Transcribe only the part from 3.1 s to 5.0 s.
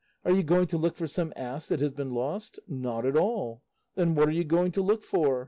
all. Then what are you going to